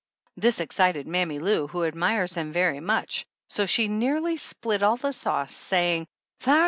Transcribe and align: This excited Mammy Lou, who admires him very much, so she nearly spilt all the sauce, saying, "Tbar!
This 0.35 0.59
excited 0.59 1.05
Mammy 1.05 1.37
Lou, 1.37 1.67
who 1.67 1.83
admires 1.85 2.33
him 2.33 2.51
very 2.51 2.79
much, 2.79 3.23
so 3.49 3.67
she 3.67 3.87
nearly 3.87 4.35
spilt 4.35 4.81
all 4.81 4.97
the 4.97 5.13
sauce, 5.13 5.53
saying, 5.53 6.07
"Tbar! 6.39 6.59